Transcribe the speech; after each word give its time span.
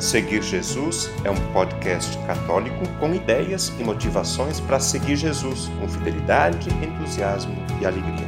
Seguir 0.00 0.42
Jesus 0.42 1.10
é 1.24 1.30
um 1.30 1.52
podcast 1.52 2.16
católico 2.26 2.88
com 2.98 3.14
ideias 3.14 3.68
e 3.78 3.84
motivações 3.84 4.58
para 4.58 4.80
seguir 4.80 5.14
Jesus 5.14 5.70
com 5.78 5.86
fidelidade, 5.86 6.70
entusiasmo 6.82 7.54
e 7.78 7.84
alegria. 7.84 8.26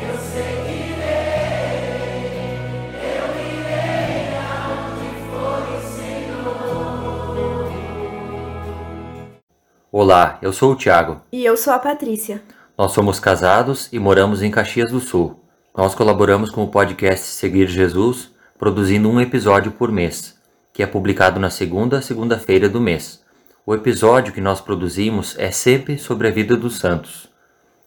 Eu 0.00 0.16
seguirei, 0.18 1.02
eu 2.94 3.36
irei 3.36 4.34
aonde 4.40 5.10
for 5.28 5.60
o 5.68 5.82
Senhor. 5.94 6.56
Olá, 9.92 10.38
eu 10.40 10.54
sou 10.54 10.72
o 10.72 10.76
Tiago. 10.76 11.20
E 11.30 11.44
eu 11.44 11.54
sou 11.54 11.74
a 11.74 11.78
Patrícia. 11.78 12.42
Nós 12.78 12.92
somos 12.92 13.20
casados 13.20 13.90
e 13.92 13.98
moramos 13.98 14.42
em 14.42 14.50
Caxias 14.50 14.90
do 14.90 15.00
Sul. 15.00 15.38
Nós 15.76 15.94
colaboramos 15.94 16.48
com 16.50 16.64
o 16.64 16.68
podcast 16.68 17.26
Seguir 17.26 17.68
Jesus 17.68 18.32
produzindo 18.62 19.10
um 19.10 19.20
episódio 19.20 19.72
por 19.72 19.90
mês, 19.90 20.38
que 20.72 20.84
é 20.84 20.86
publicado 20.86 21.40
na 21.40 21.50
segunda 21.50 22.00
segunda-feira 22.00 22.68
do 22.68 22.80
mês. 22.80 23.20
O 23.66 23.74
episódio 23.74 24.32
que 24.32 24.40
nós 24.40 24.60
produzimos 24.60 25.36
é 25.36 25.50
sempre 25.50 25.98
sobre 25.98 26.28
a 26.28 26.30
vida 26.30 26.56
dos 26.56 26.78
santos. 26.78 27.28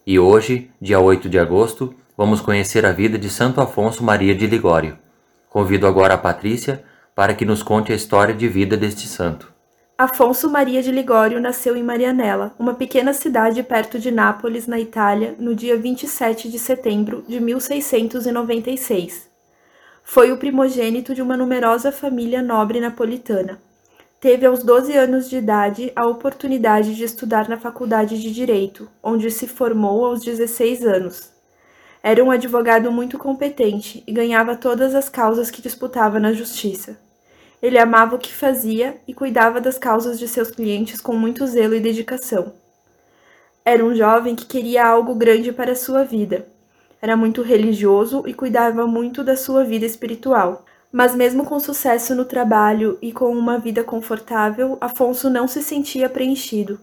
E 0.06 0.18
hoje, 0.18 0.70
dia 0.78 1.00
8 1.00 1.30
de 1.30 1.38
agosto, 1.38 1.94
vamos 2.14 2.42
conhecer 2.42 2.84
a 2.84 2.92
vida 2.92 3.16
de 3.16 3.30
Santo 3.30 3.58
Afonso 3.58 4.04
Maria 4.04 4.34
de 4.34 4.46
Ligório. 4.46 4.98
Convido 5.48 5.86
agora 5.86 6.12
a 6.12 6.18
Patrícia 6.18 6.84
para 7.14 7.32
que 7.32 7.46
nos 7.46 7.62
conte 7.62 7.90
a 7.90 7.96
história 7.96 8.34
de 8.34 8.46
vida 8.46 8.76
deste 8.76 9.08
santo. 9.08 9.50
Afonso 9.96 10.50
Maria 10.50 10.82
de 10.82 10.92
Ligório 10.92 11.40
nasceu 11.40 11.74
em 11.74 11.82
Marianella, 11.82 12.54
uma 12.58 12.74
pequena 12.74 13.14
cidade 13.14 13.62
perto 13.62 13.98
de 13.98 14.10
Nápoles, 14.10 14.66
na 14.66 14.78
Itália, 14.78 15.36
no 15.38 15.54
dia 15.54 15.78
27 15.78 16.50
de 16.50 16.58
setembro 16.58 17.24
de 17.26 17.40
1696. 17.40 19.35
Foi 20.08 20.30
o 20.30 20.36
primogênito 20.36 21.12
de 21.12 21.20
uma 21.20 21.36
numerosa 21.36 21.90
família 21.90 22.40
nobre 22.40 22.78
napolitana. 22.78 23.58
Teve 24.20 24.46
aos 24.46 24.62
12 24.62 24.96
anos 24.96 25.28
de 25.28 25.36
idade 25.36 25.92
a 25.96 26.06
oportunidade 26.06 26.94
de 26.94 27.02
estudar 27.02 27.48
na 27.48 27.56
Faculdade 27.56 28.22
de 28.22 28.32
Direito, 28.32 28.88
onde 29.02 29.28
se 29.32 29.48
formou 29.48 30.06
aos 30.06 30.20
16 30.20 30.86
anos. 30.86 31.32
Era 32.04 32.22
um 32.22 32.30
advogado 32.30 32.90
muito 32.92 33.18
competente 33.18 34.04
e 34.06 34.12
ganhava 34.12 34.54
todas 34.54 34.94
as 34.94 35.08
causas 35.08 35.50
que 35.50 35.60
disputava 35.60 36.20
na 36.20 36.32
justiça. 36.32 36.96
Ele 37.60 37.76
amava 37.76 38.14
o 38.14 38.18
que 38.18 38.32
fazia 38.32 38.98
e 39.08 39.12
cuidava 39.12 39.60
das 39.60 39.76
causas 39.76 40.20
de 40.20 40.28
seus 40.28 40.52
clientes 40.52 41.00
com 41.00 41.14
muito 41.14 41.44
zelo 41.48 41.74
e 41.74 41.80
dedicação. 41.80 42.52
Era 43.64 43.84
um 43.84 43.92
jovem 43.92 44.36
que 44.36 44.46
queria 44.46 44.86
algo 44.86 45.16
grande 45.16 45.52
para 45.52 45.74
sua 45.74 46.04
vida 46.04 46.46
era 47.00 47.16
muito 47.16 47.42
religioso 47.42 48.22
e 48.26 48.34
cuidava 48.34 48.86
muito 48.86 49.22
da 49.22 49.36
sua 49.36 49.64
vida 49.64 49.84
espiritual. 49.84 50.64
Mas, 50.90 51.14
mesmo 51.14 51.44
com 51.44 51.60
sucesso 51.60 52.14
no 52.14 52.24
trabalho 52.24 52.98
e 53.02 53.12
com 53.12 53.30
uma 53.30 53.58
vida 53.58 53.84
confortável, 53.84 54.78
Afonso 54.80 55.28
não 55.28 55.46
se 55.46 55.62
sentia 55.62 56.08
preenchido. 56.08 56.80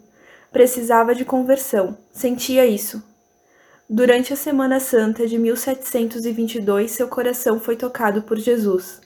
Precisava 0.52 1.16
de 1.16 1.26
conversão, 1.26 1.98
sentia 2.12 2.66
isso. 2.66 3.02
Durante 3.90 4.32
a 4.32 4.36
Semana 4.36 4.80
Santa 4.80 5.28
de 5.28 5.38
1722, 5.38 6.92
seu 6.92 7.08
coração 7.08 7.60
foi 7.60 7.76
tocado 7.76 8.22
por 8.22 8.38
Jesus. 8.38 9.02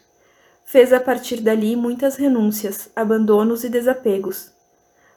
Fez 0.66 0.92
a 0.92 1.00
partir 1.00 1.42
dali 1.42 1.76
muitas 1.76 2.18
renúncias, 2.18 2.90
abandonos 2.96 3.64
e 3.64 3.70
desapegos. 3.70 4.52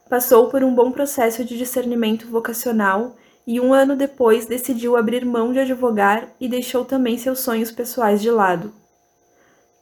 Passou 0.08 0.48
por 0.48 0.62
um 0.62 0.74
bom 0.74 0.90
processo 0.90 1.44
de 1.44 1.58
discernimento 1.58 2.26
vocacional 2.28 3.16
e 3.50 3.58
um 3.58 3.74
ano 3.74 3.96
depois 3.96 4.46
decidiu 4.46 4.96
abrir 4.96 5.24
mão 5.24 5.52
de 5.52 5.58
advogar 5.58 6.28
e 6.40 6.46
deixou 6.46 6.84
também 6.84 7.18
seus 7.18 7.40
sonhos 7.40 7.72
pessoais 7.72 8.22
de 8.22 8.30
lado. 8.30 8.72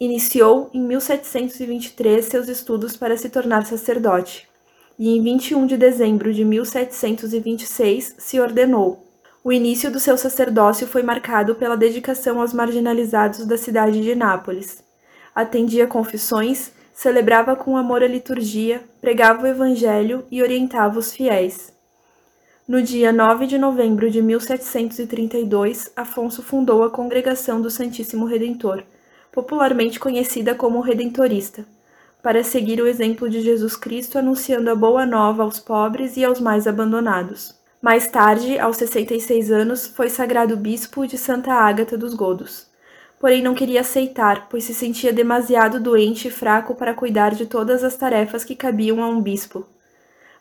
Iniciou 0.00 0.70
em 0.72 0.80
1723 0.80 2.24
seus 2.24 2.48
estudos 2.48 2.96
para 2.96 3.14
se 3.14 3.28
tornar 3.28 3.66
sacerdote, 3.66 4.48
e 4.98 5.14
em 5.14 5.22
21 5.22 5.66
de 5.66 5.76
dezembro 5.76 6.32
de 6.32 6.46
1726 6.46 8.14
se 8.16 8.40
ordenou. 8.40 9.06
O 9.44 9.52
início 9.52 9.90
do 9.90 10.00
seu 10.00 10.16
sacerdócio 10.16 10.86
foi 10.86 11.02
marcado 11.02 11.54
pela 11.54 11.76
dedicação 11.76 12.40
aos 12.40 12.54
marginalizados 12.54 13.44
da 13.44 13.58
cidade 13.58 14.00
de 14.00 14.14
Nápoles. 14.14 14.82
Atendia 15.34 15.86
confissões, 15.86 16.72
celebrava 16.94 17.54
com 17.54 17.76
amor 17.76 18.02
a 18.02 18.08
liturgia, 18.08 18.82
pregava 18.98 19.42
o 19.42 19.46
evangelho 19.46 20.24
e 20.30 20.42
orientava 20.42 20.98
os 20.98 21.12
fiéis. 21.12 21.76
No 22.68 22.82
dia 22.82 23.14
9 23.14 23.46
de 23.46 23.56
novembro 23.56 24.10
de 24.10 24.20
1732, 24.20 25.90
Afonso 25.96 26.42
fundou 26.42 26.84
a 26.84 26.90
Congregação 26.90 27.62
do 27.62 27.70
Santíssimo 27.70 28.26
Redentor, 28.26 28.82
popularmente 29.32 29.98
conhecida 29.98 30.54
como 30.54 30.82
Redentorista, 30.82 31.64
para 32.22 32.44
seguir 32.44 32.78
o 32.82 32.86
exemplo 32.86 33.30
de 33.30 33.40
Jesus 33.40 33.74
Cristo 33.74 34.18
anunciando 34.18 34.70
a 34.70 34.74
boa 34.74 35.06
nova 35.06 35.44
aos 35.44 35.58
pobres 35.58 36.18
e 36.18 36.24
aos 36.26 36.40
mais 36.40 36.66
abandonados. 36.66 37.58
Mais 37.80 38.06
tarde, 38.08 38.58
aos 38.58 38.76
66 38.76 39.50
anos, 39.50 39.86
foi 39.86 40.10
sagrado 40.10 40.54
bispo 40.54 41.06
de 41.06 41.16
Santa 41.16 41.54
Ágata 41.54 41.96
dos 41.96 42.12
Godos. 42.12 42.66
Porém, 43.18 43.42
não 43.42 43.54
queria 43.54 43.80
aceitar, 43.80 44.46
pois 44.50 44.64
se 44.64 44.74
sentia 44.74 45.10
demasiado 45.10 45.80
doente 45.80 46.28
e 46.28 46.30
fraco 46.30 46.74
para 46.74 46.92
cuidar 46.92 47.34
de 47.34 47.46
todas 47.46 47.82
as 47.82 47.96
tarefas 47.96 48.44
que 48.44 48.54
cabiam 48.54 49.02
a 49.02 49.08
um 49.08 49.22
bispo 49.22 49.66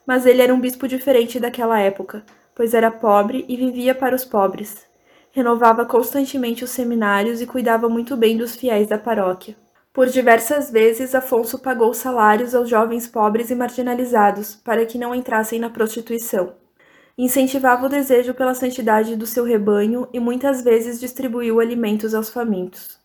mas 0.07 0.25
ele 0.25 0.41
era 0.41 0.53
um 0.53 0.59
bispo 0.61 0.87
diferente 0.87 1.37
daquela 1.37 1.77
época, 1.77 2.23
pois 2.55 2.73
era 2.73 2.89
pobre 2.89 3.43
e 3.49 3.57
vivia 3.57 3.93
para 3.93 4.15
os 4.15 4.23
pobres. 4.23 4.87
Renovava 5.31 5.85
constantemente 5.85 6.63
os 6.63 6.71
seminários 6.71 7.41
e 7.41 7.45
cuidava 7.45 7.89
muito 7.89 8.15
bem 8.15 8.37
dos 8.37 8.55
fiéis 8.55 8.87
da 8.87 8.97
paróquia. 8.97 9.57
Por 9.91 10.07
diversas 10.07 10.71
vezes, 10.71 11.13
Afonso 11.13 11.59
pagou 11.59 11.93
salários 11.93 12.55
aos 12.55 12.69
jovens 12.69 13.05
pobres 13.05 13.51
e 13.51 13.55
marginalizados 13.55 14.55
para 14.55 14.85
que 14.85 14.97
não 14.97 15.13
entrassem 15.13 15.59
na 15.59 15.69
prostituição. 15.69 16.53
Incentivava 17.17 17.87
o 17.87 17.89
desejo 17.89 18.33
pela 18.33 18.53
santidade 18.53 19.15
do 19.15 19.25
seu 19.25 19.43
rebanho 19.43 20.07
e 20.13 20.19
muitas 20.19 20.61
vezes 20.61 20.99
distribuiu 20.99 21.59
alimentos 21.59 22.13
aos 22.13 22.29
famintos. 22.29 22.99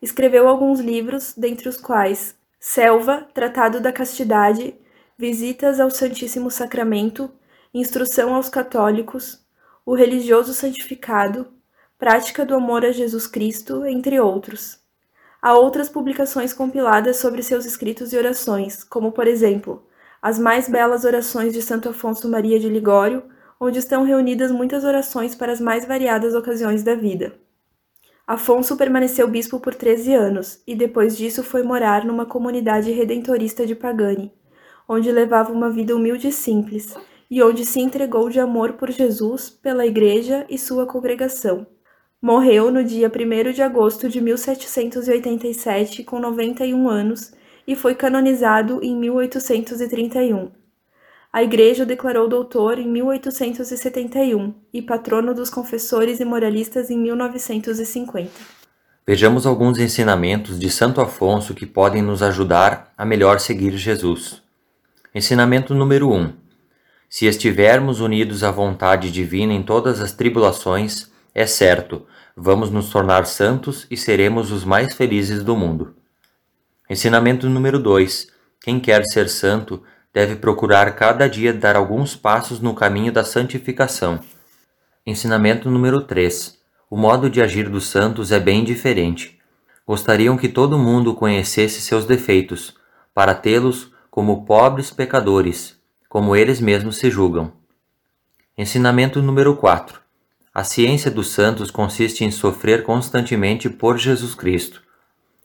Escreveu 0.00 0.48
alguns 0.48 0.80
livros, 0.80 1.34
dentre 1.36 1.68
os 1.68 1.76
quais 1.76 2.34
Selva, 2.58 3.26
Tratado 3.34 3.78
da 3.78 3.92
Castidade 3.92 4.74
visitas 5.22 5.78
ao 5.78 5.88
Santíssimo 5.88 6.50
Sacramento, 6.50 7.30
instrução 7.72 8.34
aos 8.34 8.48
católicos, 8.48 9.38
o 9.86 9.94
religioso 9.94 10.52
santificado, 10.52 11.46
prática 11.96 12.44
do 12.44 12.56
amor 12.56 12.84
a 12.84 12.90
Jesus 12.90 13.28
Cristo, 13.28 13.86
entre 13.86 14.18
outros. 14.18 14.80
Há 15.40 15.54
outras 15.54 15.88
publicações 15.88 16.52
compiladas 16.52 17.18
sobre 17.18 17.40
seus 17.40 17.64
escritos 17.64 18.12
e 18.12 18.18
orações, 18.18 18.82
como, 18.82 19.12
por 19.12 19.28
exemplo, 19.28 19.86
As 20.20 20.40
Mais 20.40 20.68
Belas 20.68 21.04
Orações 21.04 21.52
de 21.52 21.62
Santo 21.62 21.90
Afonso 21.90 22.28
Maria 22.28 22.58
de 22.58 22.68
Ligório, 22.68 23.22
onde 23.60 23.78
estão 23.78 24.02
reunidas 24.02 24.50
muitas 24.50 24.82
orações 24.82 25.36
para 25.36 25.52
as 25.52 25.60
mais 25.60 25.86
variadas 25.86 26.34
ocasiões 26.34 26.82
da 26.82 26.96
vida. 26.96 27.32
Afonso 28.26 28.76
permaneceu 28.76 29.28
bispo 29.28 29.60
por 29.60 29.72
13 29.72 30.14
anos 30.14 30.60
e 30.66 30.74
depois 30.74 31.16
disso 31.16 31.44
foi 31.44 31.62
morar 31.62 32.04
numa 32.04 32.26
comunidade 32.26 32.90
redentorista 32.90 33.64
de 33.64 33.76
Pagani, 33.76 34.32
onde 34.92 35.10
levava 35.10 35.50
uma 35.50 35.70
vida 35.70 35.96
humilde 35.96 36.28
e 36.28 36.32
simples, 36.32 36.94
e 37.30 37.42
onde 37.42 37.64
se 37.64 37.80
entregou 37.80 38.28
de 38.28 38.38
amor 38.38 38.74
por 38.74 38.90
Jesus, 38.90 39.48
pela 39.48 39.86
Igreja 39.86 40.44
e 40.50 40.58
sua 40.58 40.84
congregação. 40.84 41.66
Morreu 42.20 42.70
no 42.70 42.84
dia 42.84 43.10
1 43.10 43.52
de 43.52 43.62
agosto 43.62 44.06
de 44.06 44.20
1787, 44.20 46.04
com 46.04 46.20
91 46.20 46.90
anos, 46.90 47.32
e 47.66 47.74
foi 47.74 47.94
canonizado 47.94 48.80
em 48.82 48.94
1831. 48.94 50.50
A 51.32 51.42
Igreja 51.42 51.84
o 51.84 51.86
declarou 51.86 52.28
doutor 52.28 52.78
em 52.78 52.86
1871 52.86 54.54
e 54.74 54.82
patrono 54.82 55.32
dos 55.32 55.48
confessores 55.48 56.20
e 56.20 56.24
moralistas 56.26 56.90
em 56.90 56.98
1950. 56.98 58.30
Vejamos 59.06 59.46
alguns 59.46 59.78
ensinamentos 59.78 60.60
de 60.60 60.68
Santo 60.68 61.00
Afonso 61.00 61.54
que 61.54 61.64
podem 61.64 62.02
nos 62.02 62.22
ajudar 62.22 62.92
a 62.96 63.06
melhor 63.06 63.40
seguir 63.40 63.74
Jesus. 63.78 64.42
Ensinamento 65.14 65.74
número 65.74 66.08
1. 66.08 66.14
Um. 66.14 66.32
Se 67.06 67.26
estivermos 67.26 68.00
unidos 68.00 68.42
à 68.42 68.50
vontade 68.50 69.10
divina 69.10 69.52
em 69.52 69.62
todas 69.62 70.00
as 70.00 70.12
tribulações, 70.12 71.10
é 71.34 71.44
certo, 71.44 72.06
vamos 72.34 72.70
nos 72.70 72.88
tornar 72.88 73.26
santos 73.26 73.86
e 73.90 73.96
seremos 73.96 74.50
os 74.50 74.64
mais 74.64 74.94
felizes 74.94 75.44
do 75.44 75.54
mundo. 75.54 75.94
Ensinamento 76.88 77.46
número 77.50 77.78
2. 77.78 78.28
Quem 78.58 78.80
quer 78.80 79.04
ser 79.04 79.28
santo 79.28 79.82
deve 80.14 80.36
procurar 80.36 80.96
cada 80.96 81.28
dia 81.28 81.52
dar 81.52 81.76
alguns 81.76 82.16
passos 82.16 82.58
no 82.58 82.74
caminho 82.74 83.12
da 83.12 83.22
santificação. 83.22 84.18
Ensinamento 85.06 85.70
número 85.70 86.00
3. 86.00 86.58
O 86.88 86.96
modo 86.96 87.28
de 87.28 87.42
agir 87.42 87.68
dos 87.68 87.86
santos 87.86 88.32
é 88.32 88.40
bem 88.40 88.64
diferente. 88.64 89.38
Gostariam 89.86 90.38
que 90.38 90.48
todo 90.48 90.78
mundo 90.78 91.14
conhecesse 91.14 91.82
seus 91.82 92.06
defeitos, 92.06 92.74
para 93.14 93.34
tê-los 93.34 93.92
como 94.12 94.44
pobres 94.44 94.90
pecadores, 94.90 95.74
como 96.06 96.36
eles 96.36 96.60
mesmos 96.60 96.98
se 96.98 97.10
julgam. 97.10 97.50
Ensinamento 98.58 99.22
número 99.22 99.56
4. 99.56 99.98
A 100.52 100.62
ciência 100.62 101.10
dos 101.10 101.30
santos 101.30 101.70
consiste 101.70 102.22
em 102.22 102.30
sofrer 102.30 102.82
constantemente 102.82 103.70
por 103.70 103.96
Jesus 103.96 104.34
Cristo. 104.34 104.82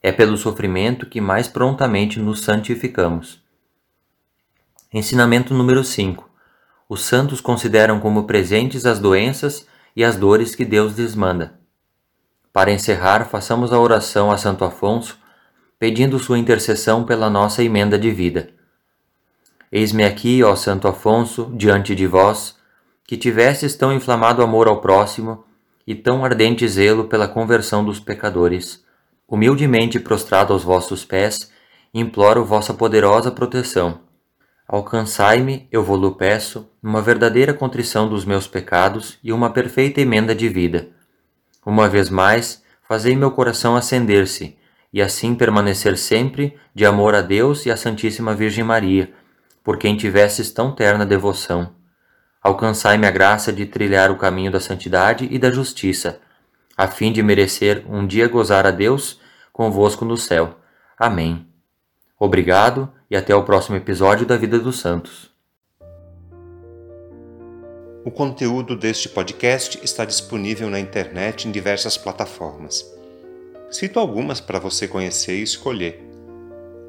É 0.03 0.11
pelo 0.11 0.35
sofrimento 0.35 1.05
que 1.05 1.21
mais 1.21 1.47
prontamente 1.47 2.19
nos 2.19 2.41
santificamos. 2.41 3.41
Ensinamento 4.93 5.53
número 5.53 5.81
5. 5.81 6.29
Os 6.89 7.05
santos 7.05 7.39
consideram 7.39 8.01
como 8.01 8.25
presentes 8.25 8.85
as 8.85 8.99
doenças 8.99 9.65
e 9.95 10.03
as 10.03 10.17
dores 10.17 10.55
que 10.55 10.65
Deus 10.65 10.97
lhes 10.97 11.15
manda. 11.15 11.57
Para 12.51 12.73
encerrar, 12.73 13.29
façamos 13.29 13.71
a 13.71 13.79
oração 13.79 14.29
a 14.29 14.37
Santo 14.37 14.65
Afonso, 14.65 15.17
pedindo 15.79 16.19
sua 16.19 16.37
intercessão 16.37 17.05
pela 17.05 17.29
nossa 17.29 17.63
emenda 17.63 17.97
de 17.97 18.11
vida. 18.11 18.56
Eis-me 19.71 20.03
aqui, 20.03 20.43
ó 20.43 20.55
Santo 20.55 20.87
Afonso, 20.87 21.51
diante 21.53 21.93
de 21.93 22.07
vós, 22.07 22.55
que 23.05 23.17
tivestes 23.17 23.75
tão 23.75 23.93
inflamado 23.93 24.41
amor 24.41 24.67
ao 24.67 24.79
próximo 24.79 25.43
e 25.85 25.95
tão 25.95 26.23
ardente 26.23 26.67
zelo 26.67 27.05
pela 27.05 27.27
conversão 27.27 27.83
dos 27.83 27.99
pecadores. 27.99 28.83
Humildemente 29.27 29.99
prostrado 29.99 30.53
aos 30.53 30.63
vossos 30.63 31.03
pés, 31.03 31.51
imploro 31.93 32.45
vossa 32.45 32.73
poderosa 32.73 33.31
proteção. 33.31 33.99
Alcançai-me, 34.67 35.67
eu 35.71 35.83
vou-lo 35.83 36.15
peço, 36.15 36.69
uma 36.83 37.01
verdadeira 37.01 37.53
contrição 37.53 38.09
dos 38.09 38.25
meus 38.25 38.47
pecados 38.47 39.17
e 39.23 39.31
uma 39.31 39.49
perfeita 39.49 40.01
emenda 40.01 40.35
de 40.35 40.49
vida. 40.49 40.89
Uma 41.65 41.87
vez 41.87 42.09
mais, 42.09 42.61
fazei 42.87 43.15
meu 43.15 43.31
coração 43.31 43.75
acender-se, 43.75 44.57
e 44.91 45.01
assim 45.01 45.35
permanecer 45.35 45.97
sempre 45.97 46.57
de 46.73 46.85
amor 46.85 47.15
a 47.15 47.21
Deus 47.21 47.65
e 47.65 47.71
à 47.71 47.77
Santíssima 47.77 48.33
Virgem 48.33 48.63
Maria, 48.63 49.13
por 49.67 49.77
quem 49.77 49.97
tivesses 49.97 50.49
tão 50.49 50.71
terna 50.71 51.05
devoção. 51.05 51.75
Alcançai-me 52.41 53.05
a 53.05 53.11
graça 53.11 53.51
de 53.51 53.65
trilhar 53.65 54.09
o 54.09 54.15
caminho 54.15 54.49
da 54.49 54.61
santidade 54.61 55.27
e 55.29 55.37
da 55.37 55.51
justiça, 55.51 56.21
a 56.77 56.87
fim 56.87 57.11
de 57.11 57.21
merecer 57.21 57.83
um 57.85 58.07
dia 58.07 58.29
gozar 58.29 58.65
a 58.65 58.71
Deus 58.71 59.19
convosco 59.51 60.05
no 60.05 60.15
céu. 60.15 60.55
Amém. 60.97 61.45
Obrigado 62.17 62.89
e 63.11 63.17
até 63.17 63.35
o 63.35 63.43
próximo 63.43 63.75
episódio 63.75 64.25
da 64.25 64.37
Vida 64.37 64.57
dos 64.57 64.79
Santos. 64.79 65.35
O 68.05 68.09
conteúdo 68.09 68.73
deste 68.73 69.09
podcast 69.09 69.81
está 69.83 70.05
disponível 70.05 70.69
na 70.69 70.79
internet 70.79 71.45
em 71.45 71.51
diversas 71.51 71.97
plataformas. 71.97 72.89
Cito 73.69 73.99
algumas 73.99 74.39
para 74.39 74.59
você 74.59 74.87
conhecer 74.87 75.35
e 75.37 75.43
escolher: 75.43 76.01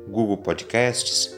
Google 0.06 0.36
Podcasts, 0.36 1.38